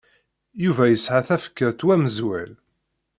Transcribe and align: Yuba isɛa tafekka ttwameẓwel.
Yuba 0.63 0.83
isɛa 0.89 1.21
tafekka 1.27 1.67
ttwameẓwel. 1.71 2.51